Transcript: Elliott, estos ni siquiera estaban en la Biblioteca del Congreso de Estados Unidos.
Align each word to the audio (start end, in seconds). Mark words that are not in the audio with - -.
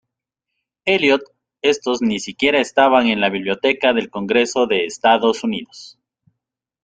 Elliott, 0.85 1.21
estos 1.61 2.01
ni 2.01 2.19
siquiera 2.19 2.59
estaban 2.59 3.05
en 3.05 3.21
la 3.21 3.29
Biblioteca 3.29 3.93
del 3.93 4.09
Congreso 4.09 4.65
de 4.65 4.85
Estados 4.87 5.43
Unidos. 5.43 5.99